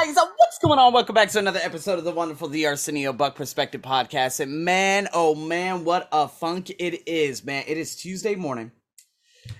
[0.00, 0.94] guys, uh, what's going on?
[0.94, 4.40] Welcome back to another episode of the wonderful The Arsenio Buck Perspective Podcast.
[4.40, 7.64] And man, oh man, what a funk it is, man.
[7.66, 8.72] It is Tuesday morning,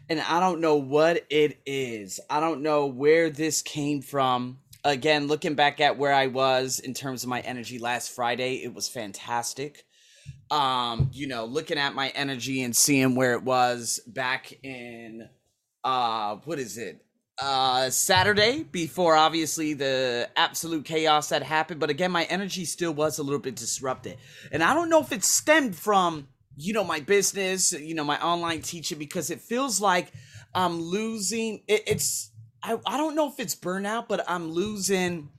[0.09, 2.21] and I don't know what it is.
[2.31, 4.61] I don't know where this came from.
[4.83, 8.73] Again, looking back at where I was in terms of my energy last Friday, it
[8.73, 9.85] was fantastic.
[10.51, 15.29] Um, you know, looking at my energy and seeing where it was back in
[15.85, 17.05] uh what is it?
[17.41, 21.81] Uh Saturday before obviously the absolute chaos that happened.
[21.81, 24.19] But again, my energy still was a little bit disrupted.
[24.53, 28.21] And I don't know if it stemmed from, you know, my business, you know, my
[28.23, 30.13] online teaching, because it feels like
[30.55, 32.31] I'm losing it, it's
[32.63, 35.31] I, I don't know if it's burnout, but I'm losing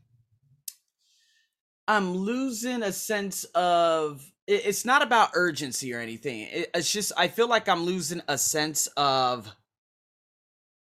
[1.88, 6.47] I'm losing a sense of it, it's not about urgency or anything.
[6.52, 9.53] It, it's just I feel like I'm losing a sense of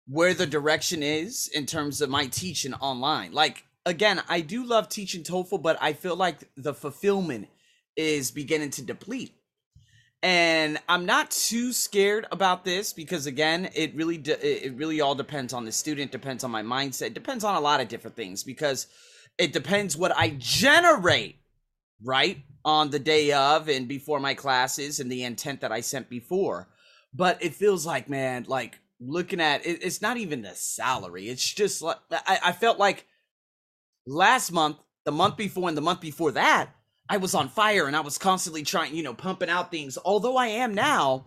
[0.08, 3.32] where the direction is in terms of my teaching online.
[3.32, 7.48] Like again, I do love teaching TOEFL, but I feel like the fulfillment
[7.95, 9.34] is beginning to deplete.
[10.22, 15.16] And I'm not too scared about this because again, it really de- it really all
[15.16, 18.42] depends on the student, depends on my mindset, depends on a lot of different things
[18.44, 18.88] because
[19.38, 21.38] it depends what I generate,
[22.02, 22.38] right?
[22.64, 26.70] On the day of and before my classes and the intent that I sent before.
[27.14, 31.27] But it feels like, man, like looking at it, it's not even the salary.
[31.30, 33.05] It's just like I, I felt like
[34.05, 36.69] last month, the month before, and the month before that,
[37.09, 39.97] I was on fire and I was constantly trying, you know, pumping out things.
[40.03, 41.25] Although I am now,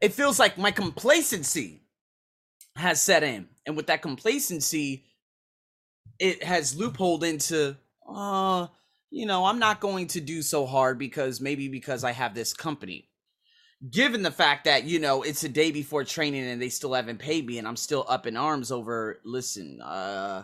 [0.00, 1.82] it feels like my complacency
[2.76, 3.48] has set in.
[3.64, 5.04] And with that complacency,
[6.18, 7.76] it has loopholed into,
[8.08, 8.66] uh,
[9.10, 12.52] you know, I'm not going to do so hard because maybe because I have this
[12.52, 13.08] company
[13.90, 17.18] given the fact that you know it's a day before training and they still haven't
[17.18, 20.42] paid me and i'm still up in arms over listen uh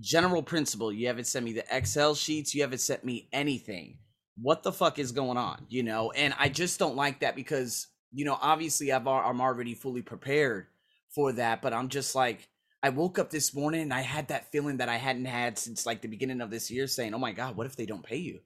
[0.00, 3.98] general principle you haven't sent me the excel sheets you haven't sent me anything.
[4.36, 6.10] What the fuck is going on you know?
[6.10, 10.66] And i just don't like that because you know obviously i've i'm already fully prepared
[11.14, 12.48] for that but i'm just like
[12.82, 15.86] i woke up this morning and i had that feeling that i hadn't had since
[15.86, 18.16] like the beginning of this year saying oh my god what if they don't pay
[18.16, 18.40] you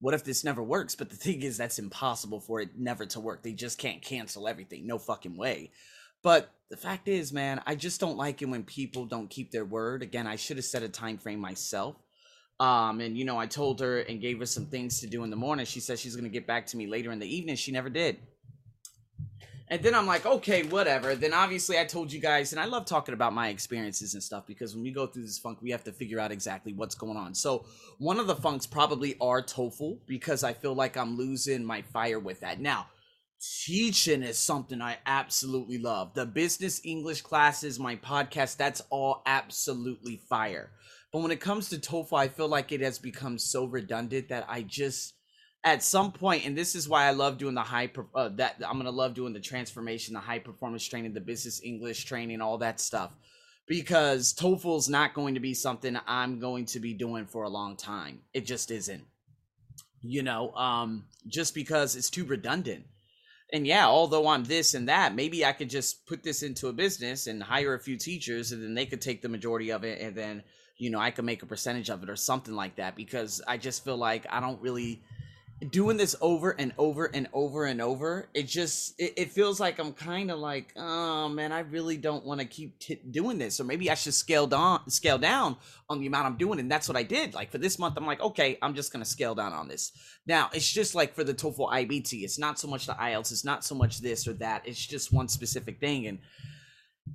[0.00, 0.94] what if this never works?
[0.94, 3.42] But the thing is, that's impossible for it never to work.
[3.42, 4.86] They just can't cancel everything.
[4.86, 5.70] No fucking way.
[6.22, 9.64] But the fact is, man, I just don't like it when people don't keep their
[9.64, 10.02] word.
[10.02, 11.96] Again, I should have set a time frame myself.
[12.58, 15.30] Um, and you know, I told her and gave her some things to do in
[15.30, 15.66] the morning.
[15.66, 17.56] She said she's gonna get back to me later in the evening.
[17.56, 18.18] She never did.
[19.68, 21.16] And then I'm like, okay, whatever.
[21.16, 24.46] Then obviously I told you guys, and I love talking about my experiences and stuff
[24.46, 27.16] because when we go through this funk, we have to figure out exactly what's going
[27.16, 27.34] on.
[27.34, 27.66] So
[27.98, 32.20] one of the funks probably are TOEFL because I feel like I'm losing my fire
[32.20, 32.60] with that.
[32.60, 32.86] Now,
[33.64, 36.14] teaching is something I absolutely love.
[36.14, 40.70] The business English classes, my podcast, that's all absolutely fire.
[41.12, 44.46] But when it comes to TOEFL, I feel like it has become so redundant that
[44.48, 45.14] I just
[45.66, 48.78] at some point, and this is why I love doing the high uh, that I'm
[48.78, 52.78] gonna love doing the transformation, the high performance training, the business English training, all that
[52.78, 53.10] stuff,
[53.66, 57.76] because TOEFL's not going to be something I'm going to be doing for a long
[57.76, 58.20] time.
[58.32, 59.02] It just isn't,
[60.02, 62.84] you know, um, just because it's too redundant.
[63.52, 66.72] And yeah, although I'm this and that, maybe I could just put this into a
[66.72, 70.00] business and hire a few teachers, and then they could take the majority of it,
[70.00, 70.44] and then
[70.78, 72.94] you know I could make a percentage of it or something like that.
[72.94, 75.02] Because I just feel like I don't really
[75.70, 79.78] doing this over and over and over and over it just it, it feels like
[79.78, 83.58] i'm kind of like oh man i really don't want to keep t- doing this.
[83.58, 85.56] Or maybe i should scale down scale down
[85.88, 87.32] on the amount i'm doing and that's what i did.
[87.32, 89.92] Like for this month i'm like okay i'm just gonna scale down on this.
[90.26, 93.44] Now it's just like for the toefl ibt it's not so much the ielts it's
[93.44, 96.06] not so much this or that it's just one specific thing.
[96.06, 96.18] And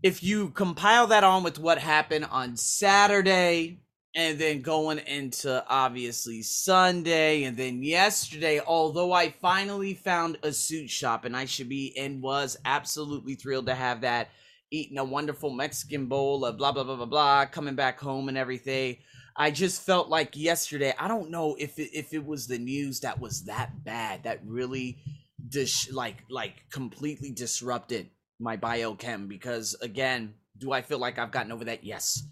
[0.02, 3.82] if you compile that on with what happened on saturday
[4.14, 10.90] and then going into obviously Sunday and then yesterday, although I finally found a suit
[10.90, 14.30] shop and I should be and was absolutely thrilled to have that,
[14.70, 18.38] eating a wonderful Mexican bowl of blah blah blah blah blah, coming back home and
[18.38, 18.98] everything.
[19.36, 23.00] I just felt like yesterday, I don't know if it, if it was the news
[23.00, 25.00] that was that bad that really
[25.48, 28.10] dis- like like completely disrupted
[28.40, 31.86] my biochem because again, do I feel like I've gotten over that?
[31.86, 32.24] Yes.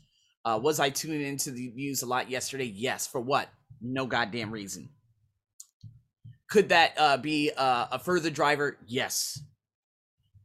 [0.49, 2.65] Uh, was I tuning into the news a lot yesterday?
[2.65, 3.05] Yes.
[3.05, 3.49] For what?
[3.81, 4.89] No goddamn reason.
[6.49, 8.77] Could that uh, be uh, a further driver?
[8.87, 9.39] Yes.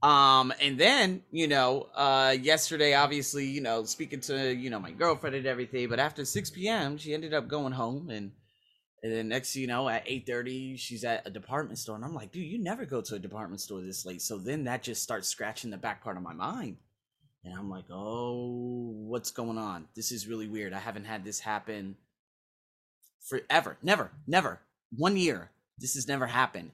[0.02, 4.90] Um, and then, you know, uh, yesterday, obviously, you know, speaking to, you know, my
[4.90, 8.32] girlfriend and everything, but after 6 p.m., she ended up going home and,
[9.02, 11.96] and then next, you know, at 8.30, she's at a department store.
[11.96, 14.20] And I'm like, dude, you never go to a department store this late.
[14.20, 16.76] So then that just starts scratching the back part of my mind.
[17.44, 19.86] And I'm like, oh, what's going on?
[19.94, 20.72] This is really weird.
[20.72, 21.96] I haven't had this happen
[23.20, 23.76] forever.
[23.82, 24.60] Never, never.
[24.96, 25.50] One year.
[25.78, 26.70] This has never happened.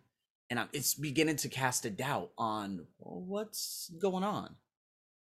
[0.50, 4.56] And I'm, it's beginning to cast a doubt on well, what's going on.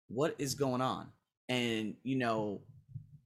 [0.08, 1.08] What is going on?
[1.48, 2.60] And, you know,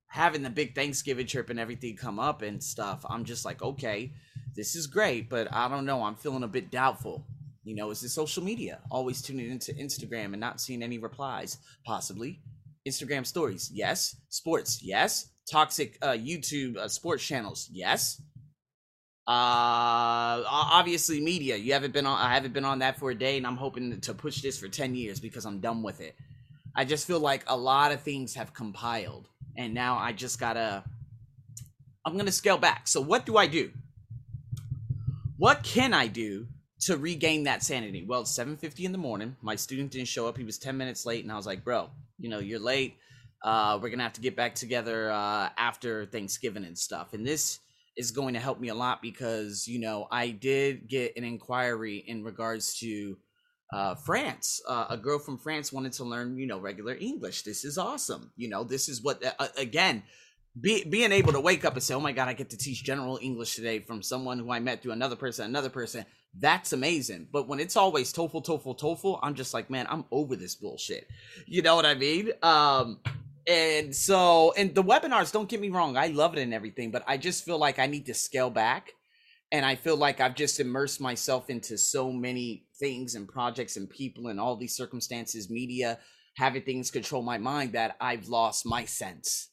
[0.06, 4.12] having the big Thanksgiving trip and everything come up and stuff, I'm just like, okay,
[4.56, 6.02] this is great, but I don't know.
[6.02, 7.24] I'm feeling a bit doubtful.
[7.68, 8.78] You know, is it social media?
[8.90, 12.40] Always tuning into Instagram and not seeing any replies, possibly.
[12.88, 14.16] Instagram stories, yes.
[14.30, 15.28] Sports, yes.
[15.50, 18.22] Toxic uh, YouTube uh, sports channels, yes.
[19.26, 21.56] Uh, obviously media.
[21.56, 22.18] You haven't been on.
[22.18, 24.68] I haven't been on that for a day, and I'm hoping to push this for
[24.68, 26.16] ten years because I'm done with it.
[26.74, 29.28] I just feel like a lot of things have compiled,
[29.58, 30.84] and now I just gotta.
[32.06, 32.88] I'm gonna scale back.
[32.88, 33.72] So what do I do?
[35.36, 36.46] What can I do
[36.80, 38.04] to regain that sanity?
[38.06, 39.36] Well, it's 7:50 in the morning.
[39.42, 40.36] My student didn't show up.
[40.36, 42.96] He was 10 minutes late, and I was like, "Bro, you know, you're late.
[43.42, 47.60] Uh, we're gonna have to get back together uh, after Thanksgiving and stuff." And this
[47.96, 51.96] is going to help me a lot because you know I did get an inquiry
[52.06, 53.18] in regards to
[53.72, 54.62] uh, France.
[54.66, 57.42] Uh, a girl from France wanted to learn you know regular English.
[57.42, 58.30] This is awesome.
[58.36, 60.04] You know this is what uh, again.
[60.60, 62.82] Be, being able to wake up and say, "Oh my God, I get to teach
[62.82, 66.04] general English today from someone who I met through another person, another person,"
[66.38, 67.28] that's amazing.
[67.32, 71.08] But when it's always TOEFL, TOEFL, TOEFL, I'm just like, man, I'm over this bullshit.
[71.46, 72.30] You know what I mean?
[72.42, 73.00] Um,
[73.48, 77.02] and so and the webinars don't get me wrong i love it and everything but
[77.06, 78.92] i just feel like i need to scale back
[79.50, 83.88] and i feel like i've just immersed myself into so many things and projects and
[83.88, 85.98] people and all these circumstances media
[86.36, 89.48] having things control my mind that i've lost my sense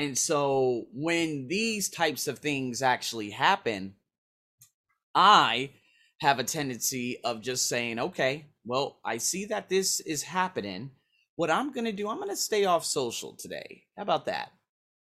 [0.00, 3.94] and so when these types of things actually happen
[5.14, 5.70] i
[6.20, 10.90] have a tendency of just saying okay well i see that this is happening
[11.40, 13.84] what I'm going to do, I'm going to stay off social today.
[13.96, 14.50] How about that?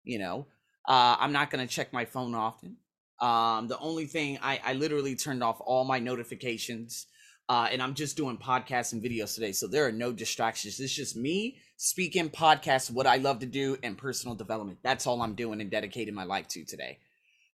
[0.04, 0.46] You know,
[0.88, 2.78] uh, I'm not going to check my phone often.
[3.20, 7.08] Um, the only thing I, I literally turned off all my notifications.
[7.50, 9.52] Uh, and I'm just doing podcasts and videos today.
[9.54, 10.80] So there are no distractions.
[10.80, 14.80] It's just me speaking, podcasts, what I love to do, and personal development.
[14.84, 17.00] That's all I'm doing and dedicating my life to today.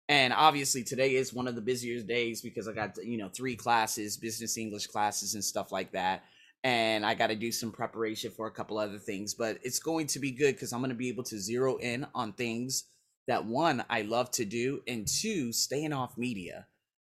[0.09, 3.55] And obviously, today is one of the busiest days because I got, you know, three
[3.55, 6.23] classes, business English classes, and stuff like that
[6.63, 9.33] and I got to do some preparation for a couple other things.
[9.33, 12.07] But it's going to be good because I'm going to be able to zero in
[12.15, 12.85] on things
[13.27, 16.67] that one I love to do, and two staying off media.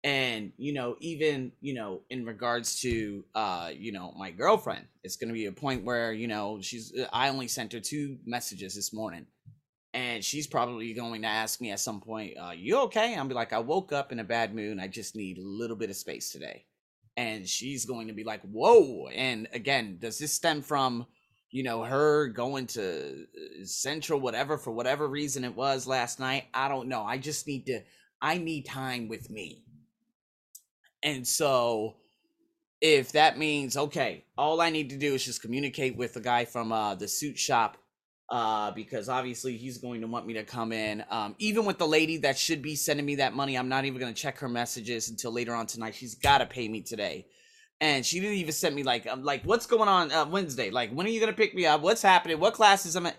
[0.06, 5.16] And you know, even you know, in regards to uh, you know, my girlfriend, it's
[5.16, 6.94] going to be a point where you know she's.
[7.12, 9.26] I only sent her two messages this morning.
[9.94, 13.34] And she's probably going to ask me at some point, uh, "You okay?" I'll be
[13.34, 14.78] like, "I woke up in a bad mood.
[14.78, 16.66] I just need a little bit of space today."
[17.16, 21.06] and she's going to be like, "Whoa!" And again, does this stem from
[21.50, 26.44] you know her going to uh, Central, whatever, for whatever reason it was last night?
[26.52, 27.02] I don't know.
[27.02, 27.80] I just need to.
[28.20, 29.64] I need time with me,
[31.02, 31.96] and so
[32.80, 36.44] if that means okay, all I need to do is just communicate with the guy
[36.44, 37.78] from uh, the suit shop
[38.28, 41.04] uh, because obviously he's going to want me to come in.
[41.10, 44.00] Um, even with the lady that should be sending me that money, I'm not even
[44.00, 45.94] going to check her messages until later on tonight.
[45.94, 47.26] She's got to pay me today.
[47.80, 50.70] And she didn't even send me like, I'm like, what's going on uh, Wednesday?
[50.70, 51.82] Like, when are you going to pick me up?
[51.82, 52.40] What's happening?
[52.40, 53.14] What classes am I?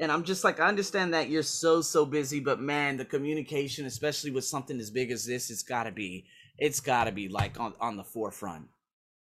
[0.00, 3.86] And I'm just like, I understand that you're so, so busy, but man, the communication,
[3.86, 6.26] especially with something as big as this, it's got to be,
[6.58, 8.68] it's got to be like on, on the forefront,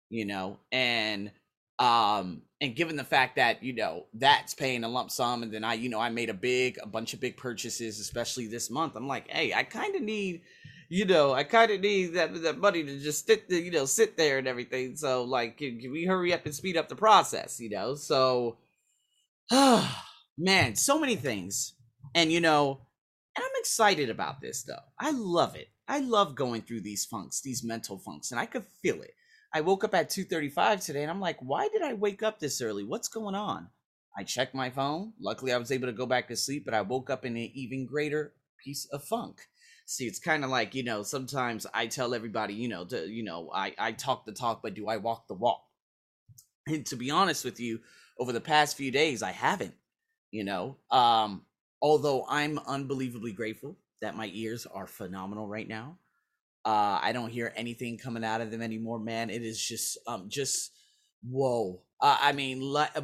[0.10, 0.60] you know?
[0.72, 1.32] And,
[1.80, 5.66] um, and given the fact that you know that's paying a lump sum and then
[5.66, 8.96] i you know i made a big a bunch of big purchases especially this month
[8.96, 10.42] i'm like hey i kind of need
[10.88, 14.16] you know i kind of need that that money to just sit you know sit
[14.16, 17.60] there and everything so like can, can we hurry up and speed up the process?
[17.60, 17.96] You know?
[17.96, 18.58] So
[20.38, 21.74] man so many things.
[22.16, 22.82] And you know
[23.36, 24.86] and i'm excited about this though.
[25.00, 28.66] I love it i love going through these funks these mental funks and i could
[28.82, 29.14] feel it
[29.56, 32.60] I woke up at 2:35 today and I'm like, "Why did I wake up this
[32.60, 32.84] early?
[32.84, 33.70] What's going on?"
[34.18, 35.14] I checked my phone.
[35.20, 37.52] Luckily, I was able to go back to sleep, but I woke up in an
[37.54, 39.48] even greater piece of funk.
[39.86, 43.24] See, it's kind of like, you know, sometimes I tell everybody, you know, to, you
[43.24, 45.64] know, I I talk the talk, but do I walk the walk?
[46.68, 47.82] And to be honest with you,
[48.18, 49.76] over the past few days, I haven't,
[50.32, 50.78] you know.
[50.90, 51.46] Um
[51.82, 55.98] although I'm unbelievably grateful that my ears are phenomenal right now.
[56.66, 59.30] Uh, I don't hear anything coming out of them anymore, man.
[59.30, 60.72] It is just, um, just
[61.28, 61.82] whoa.
[62.00, 62.60] Uh, I mean,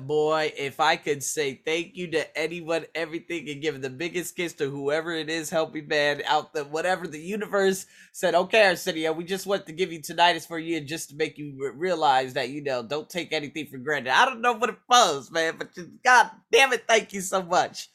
[0.05, 4.51] boy, if I could say thank you to anyone, everything, and give the biggest kiss
[4.55, 9.23] to whoever it is helping, man, out the whatever the universe said, okay, Arsenio, we
[9.23, 12.49] just want to give you tonight is for you just to make you realize that,
[12.49, 14.11] you know, don't take anything for granted.
[14.11, 17.41] I don't know what it was, man, but just, God damn it, thank you so
[17.41, 17.87] much.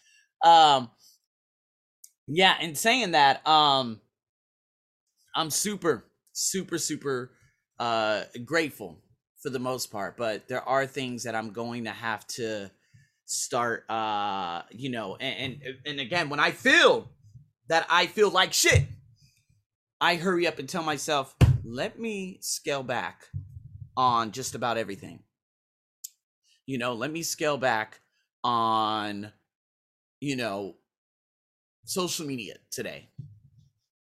[0.42, 0.90] Um,
[2.26, 4.00] yeah, and saying that, um,
[5.34, 7.32] I'm super, super, super
[7.78, 9.00] uh, grateful
[9.42, 12.70] for the most part, but there are things that I'm going to have to
[13.26, 13.88] start.
[13.90, 17.08] Uh, you know, and and, and again, when I feel
[17.68, 18.84] that I feel like shit,
[20.00, 23.24] I hurry up and tell myself, let me scale back
[23.96, 25.20] on just about everything.
[26.66, 28.00] You know, let me scale back
[28.42, 29.32] on,
[30.20, 30.76] you know,
[31.84, 33.08] social media today.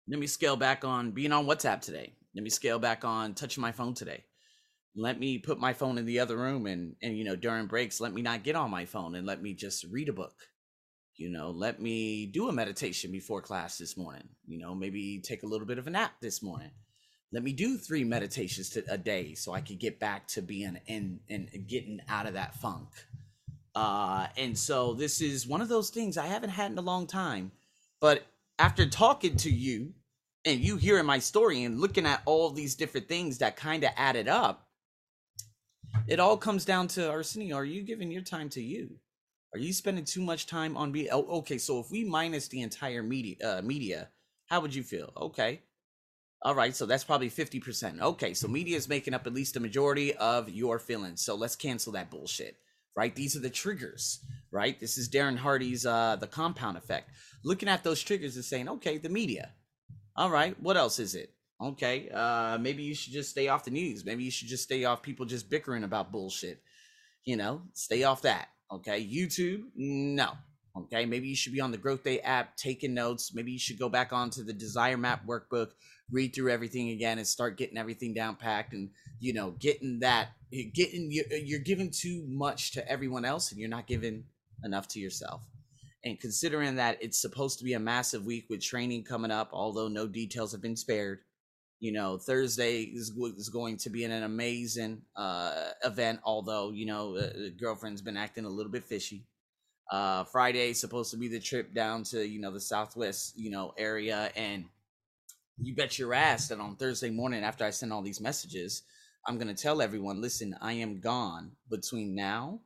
[0.08, 2.14] Let me scale back on being on WhatsApp today.
[2.34, 4.24] Let me scale back on touching my phone today.
[4.96, 8.00] Let me put my phone in the other room and and you know during breaks
[8.00, 10.34] let me not get on my phone and let me just read a book.
[11.16, 14.28] You know, let me do a meditation before class this morning.
[14.46, 16.70] You know, maybe take a little bit of a nap this morning.
[17.32, 20.78] Let me do three meditations to, a day so I could get back to being
[20.86, 22.88] in and getting out of that funk.
[23.74, 27.06] Uh, and so this is one of those things I haven't had in a long
[27.06, 27.52] time.
[28.00, 28.26] But
[28.58, 29.92] after talking to you
[30.44, 33.90] and you hearing my story and looking at all these different things that kind of
[33.96, 34.68] added up,
[36.06, 38.96] it all comes down to Arsenio, are you giving your time to you?
[39.52, 42.62] Are you spending too much time on be oh, okay, so if we minus the
[42.62, 44.08] entire media uh, media,
[44.46, 45.12] how would you feel?
[45.16, 45.60] Okay.
[46.42, 48.00] All right, so that's probably 50%.
[48.00, 51.20] Okay, so media is making up at least the majority of your feelings.
[51.20, 52.56] So let's cancel that bullshit.
[52.96, 53.14] Right?
[53.14, 54.78] These are the triggers, right?
[54.78, 57.10] This is Darren Hardy's uh the compound effect.
[57.44, 59.52] Looking at those triggers and saying, "Okay, the media.
[60.16, 61.32] All right, what else is it?
[61.62, 64.04] Okay, uh, maybe you should just stay off the news.
[64.04, 66.62] Maybe you should just stay off people just bickering about bullshit.
[67.24, 68.48] You know, stay off that.
[68.72, 70.32] Okay, YouTube, no.
[70.76, 73.34] Okay, maybe you should be on the GrowthDay app taking notes.
[73.34, 75.70] Maybe you should go back onto the Desire Map workbook,
[76.10, 78.72] read through everything again, and start getting everything down packed.
[78.72, 83.68] And you know, getting that, getting you're giving too much to everyone else, and you're
[83.68, 84.24] not giving
[84.64, 85.42] enough to yourself.
[86.04, 89.88] And considering that it's supposed to be a massive week with training coming up, although
[89.88, 91.20] no details have been spared,
[91.80, 97.16] you know thursday is, is going to be an amazing uh, event although you know
[97.16, 99.24] uh, the girlfriend's been acting a little bit fishy
[99.90, 103.50] uh, friday is supposed to be the trip down to you know the southwest you
[103.50, 104.66] know area and
[105.62, 108.82] you bet your ass that on thursday morning after i send all these messages
[109.26, 112.60] i'm going to tell everyone listen i am gone between now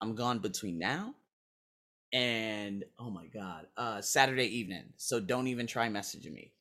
[0.00, 1.14] i'm gone between now
[2.12, 6.52] and oh my god uh saturday evening so don't even try messaging me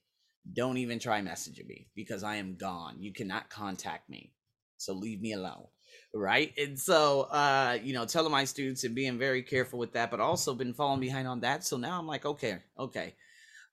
[0.53, 2.95] don't even try messaging me because I am gone.
[2.99, 4.33] You cannot contact me.
[4.77, 5.67] So leave me alone.
[6.13, 6.53] Right.
[6.57, 10.19] And so, uh, you know, telling my students and being very careful with that, but
[10.19, 11.63] also been falling behind on that.
[11.63, 13.15] So now I'm like, okay, okay.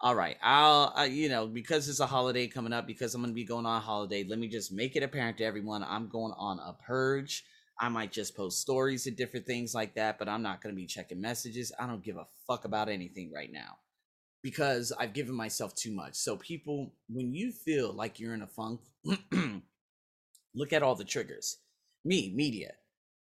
[0.00, 0.36] All right.
[0.42, 3.64] I'll, you know, because it's a holiday coming up, because I'm going to be going
[3.64, 6.74] on a holiday, let me just make it apparent to everyone I'm going on a
[6.74, 7.44] purge.
[7.80, 10.80] I might just post stories and different things like that, but I'm not going to
[10.80, 11.72] be checking messages.
[11.78, 13.78] I don't give a fuck about anything right now
[14.42, 16.14] because I've given myself too much.
[16.16, 18.80] So, people, when you feel like you're in a funk,
[20.54, 21.58] look at all the triggers.
[22.04, 22.72] Me, media.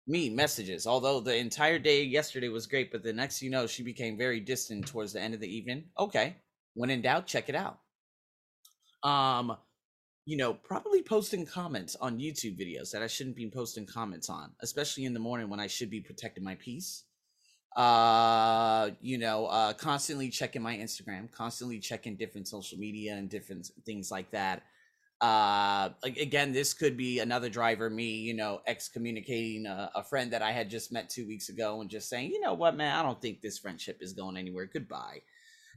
[0.06, 0.86] Me, messages.
[0.86, 4.40] Although the entire day yesterday was great, but the next you know, she became very
[4.40, 5.84] distant towards the end of the evening.
[5.98, 6.36] Okay.
[6.78, 7.80] When in doubt, check it out.
[9.02, 9.56] Um,
[10.26, 14.52] you know, probably posting comments on YouTube videos that I shouldn't be posting comments on,
[14.60, 17.02] especially in the morning when I should be protecting my peace.
[17.76, 23.70] Uh you know uh constantly checking my instagram constantly checking different social media and different
[23.84, 24.62] things like that.
[25.20, 30.42] Uh again this could be another driver me you know excommunicating a, a friend that
[30.42, 32.98] i had just met two weeks ago and just saying you know what man?
[32.98, 34.68] I don't think this friendship is going anywhere.
[34.72, 35.20] Goodbye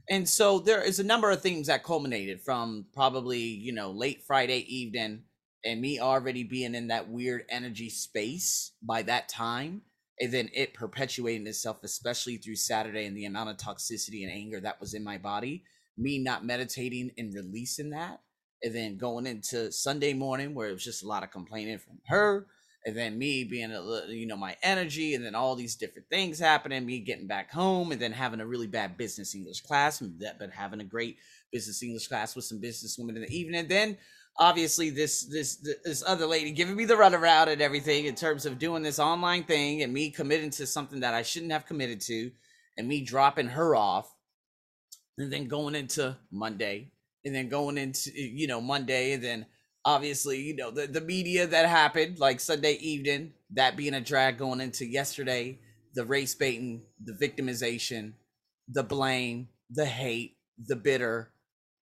[0.08, 4.22] and so there is a number of things that culminated from probably you know late
[4.22, 5.22] friday evening
[5.64, 9.82] and me already being in that weird energy space by that time
[10.22, 14.60] and then it perpetuating itself, especially through Saturday and the amount of toxicity and anger
[14.60, 15.64] that was in my body.
[15.98, 18.20] Me not meditating and releasing that,
[18.62, 21.98] and then going into Sunday morning where it was just a lot of complaining from
[22.06, 22.46] her,
[22.84, 23.70] and then me being
[24.08, 26.84] you know, my energy, and then all these different things happening.
[26.84, 30.80] Me getting back home, and then having a really bad business English class, but having
[30.80, 31.18] a great
[31.50, 33.60] business English class with some business women in the evening.
[33.60, 33.98] And then
[34.38, 38.58] obviously this this this other lady giving me the runaround and everything in terms of
[38.58, 42.30] doing this online thing and me committing to something that I shouldn't have committed to
[42.76, 44.12] and me dropping her off
[45.18, 46.92] and then going into Monday
[47.24, 49.46] and then going into you know Monday and then
[49.84, 54.38] obviously you know the, the media that happened like Sunday evening that being a drag
[54.38, 55.58] going into yesterday
[55.94, 58.12] the race baiting the victimization
[58.68, 61.32] the blame the hate the bitter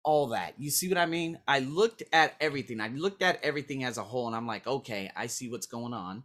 [0.05, 0.55] all that.
[0.59, 1.39] You see what I mean?
[1.47, 2.81] I looked at everything.
[2.81, 5.93] I looked at everything as a whole and I'm like, okay, I see what's going
[5.93, 6.25] on.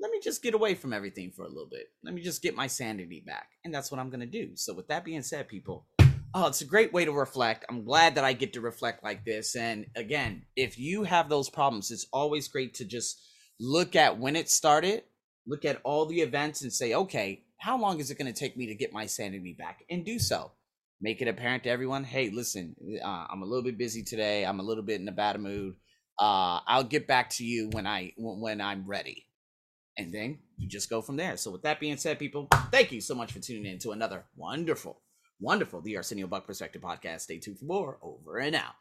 [0.00, 1.88] Let me just get away from everything for a little bit.
[2.04, 3.48] Let me just get my sanity back.
[3.64, 4.50] And that's what I'm going to do.
[4.54, 5.86] So, with that being said, people,
[6.34, 7.64] Oh, it's a great way to reflect.
[7.68, 9.56] I'm glad that I get to reflect like this.
[9.56, 13.20] And again, if you have those problems, it's always great to just
[13.58, 15.04] look at when it started,
[15.46, 18.56] look at all the events, and say, okay, how long is it going to take
[18.56, 19.84] me to get my sanity back?
[19.90, 20.52] And do so.
[21.00, 24.44] Make it apparent to everyone hey, listen, uh, I'm a little bit busy today.
[24.44, 25.76] I'm a little bit in a bad mood.
[26.18, 29.28] Uh, I'll get back to you when I when I'm ready
[29.98, 31.36] and then you just go from there.
[31.36, 34.24] So with that being said, people, thank you so much for tuning in to another
[34.36, 35.02] wonderful,
[35.40, 37.20] wonderful The Arsenio Buck Perspective podcast.
[37.20, 37.98] Stay tuned for more.
[38.02, 38.74] Over and out.